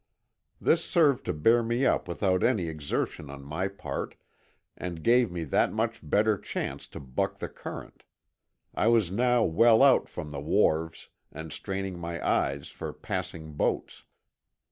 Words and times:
This 0.59 0.83
served 0.83 1.25
to 1.25 1.31
bear 1.33 1.61
me 1.61 1.85
up 1.85 2.07
without 2.07 2.41
any 2.43 2.65
exertion 2.67 3.29
on 3.29 3.43
my 3.43 3.67
part, 3.67 4.15
and 4.75 5.03
gave 5.03 5.29
me 5.31 5.43
that 5.43 5.71
much 5.71 5.99
better 6.01 6.39
chance 6.39 6.87
to 6.87 6.99
buck 6.99 7.37
the 7.37 7.47
current. 7.47 8.01
I 8.73 8.87
was 8.87 9.11
now 9.11 9.43
well 9.43 9.83
out 9.83 10.09
from 10.09 10.31
the 10.31 10.41
wharves, 10.41 11.09
and 11.31 11.53
straining 11.53 11.99
my 11.99 12.19
eyes 12.27 12.67
for 12.69 12.91
passing 12.93 13.51
boats. 13.53 14.03